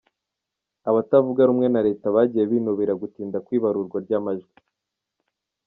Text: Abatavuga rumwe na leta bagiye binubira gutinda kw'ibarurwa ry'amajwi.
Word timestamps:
Abatavuga 0.89 1.41
rumwe 1.49 1.67
na 1.73 1.81
leta 1.87 2.07
bagiye 2.15 2.43
binubira 2.51 2.93
gutinda 3.01 3.37
kw'ibarurwa 3.45 3.97
ry'amajwi. 4.05 4.55